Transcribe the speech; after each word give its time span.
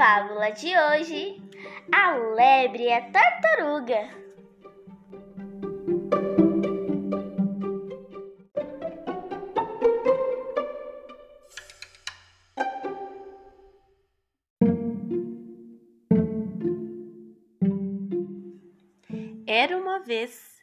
Fábula 0.00 0.50
de 0.52 0.68
hoje: 0.68 1.42
A 1.92 2.16
lebre 2.16 2.84
e 2.84 2.90
a 2.90 3.02
tartaruga. 3.10 4.08
Era 19.46 19.76
uma 19.76 19.98
vez 19.98 20.58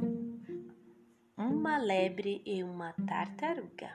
uma 1.37 1.77
lebre 1.77 2.41
e 2.43 2.63
uma 2.63 2.91
tartaruga. 3.07 3.91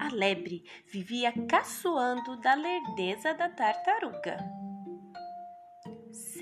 A 0.00 0.12
lebre 0.12 0.64
vivia 0.88 1.32
caçoando 1.46 2.36
da 2.38 2.54
lerdeza 2.54 3.34
da 3.34 3.48
tartaruga. 3.48 4.63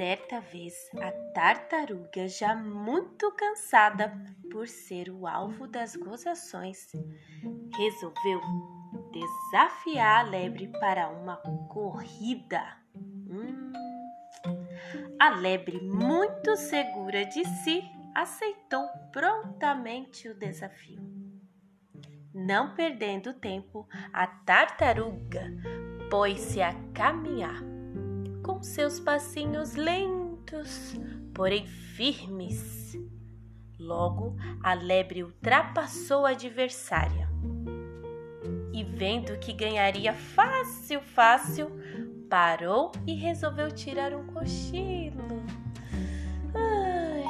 Certa 0.03 0.41
vez, 0.41 0.75
a 1.01 1.13
tartaruga, 1.33 2.27
já 2.27 2.57
muito 2.57 3.31
cansada 3.37 4.13
por 4.51 4.67
ser 4.67 5.09
o 5.09 5.29
alvo 5.29 5.69
das 5.69 5.95
gozações, 5.95 6.91
resolveu 7.77 8.41
desafiar 9.13 10.27
a 10.27 10.29
lebre 10.29 10.67
para 10.81 11.09
uma 11.09 11.37
corrida. 11.69 12.79
Hum. 12.97 13.73
A 15.21 15.31
lebre, 15.37 15.81
muito 15.81 16.57
segura 16.57 17.25
de 17.25 17.45
si, 17.63 17.85
aceitou 18.13 18.85
prontamente 19.13 20.29
o 20.29 20.35
desafio. 20.35 21.01
Não 22.35 22.75
perdendo 22.75 23.35
tempo, 23.35 23.89
a 24.13 24.27
tartaruga 24.27 25.45
pôs-se 26.11 26.61
a 26.61 26.75
caminhar 26.93 27.72
com 28.43 28.63
seus 28.63 28.99
passinhos 28.99 29.75
lentos, 29.75 30.95
porém 31.35 31.67
firmes. 31.67 32.97
Logo, 33.79 34.37
a 34.63 34.75
lebre 34.75 35.25
ultrapassou 35.25 36.27
a 36.27 36.31
adversária 36.31 37.29
e, 38.73 38.83
vendo 38.83 39.39
que 39.39 39.53
ganharia 39.53 40.13
fácil, 40.13 41.01
fácil, 41.01 41.71
parou 42.29 42.93
e 43.07 43.15
resolveu 43.15 43.71
tirar 43.71 44.15
um 44.15 44.27
cochilo. 44.29 45.43
Ai. 46.55 47.23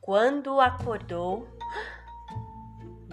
Quando 0.00 0.58
acordou, 0.60 1.57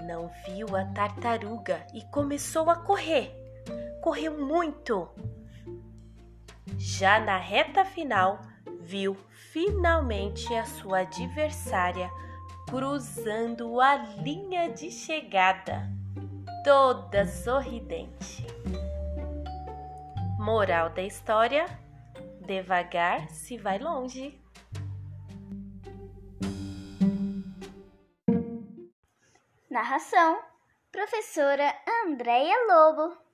não 0.06 0.30
viu 0.46 0.76
a 0.76 0.86
tartaruga 0.86 1.86
e 1.94 2.02
começou 2.04 2.70
a 2.70 2.76
correr. 2.76 3.36
Correu 4.02 4.38
muito. 4.38 5.10
Já 6.78 7.20
na 7.20 7.38
reta 7.38 7.84
final, 7.84 8.40
viu 8.82 9.18
finalmente 9.52 10.54
a 10.54 10.66
sua 10.66 11.00
adversária 11.00 12.10
cruzando 12.68 13.80
a 13.80 13.96
linha 13.96 14.70
de 14.72 14.92
chegada, 14.92 15.90
toda 16.64 17.26
sorridente. 17.26 18.46
Moral 20.40 20.90
da 20.90 21.02
história: 21.02 21.66
devagar 22.46 23.30
se 23.30 23.58
vai 23.58 23.80
longe. 23.80 24.45
Narração: 29.76 30.42
Professora 30.90 31.76
Andréia 32.06 32.56
Lobo. 32.66 33.25